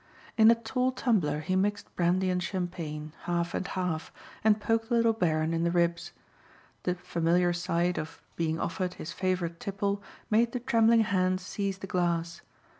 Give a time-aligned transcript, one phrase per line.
[0.35, 4.11] In a tall tumbler he mixed brandy and champagne half and half
[4.43, 6.11] and poked the little Baron in the ribs.
[6.81, 10.01] The familiar sight of being offered his favorite tipple
[10.31, 12.41] made the trembling hand seize the glass.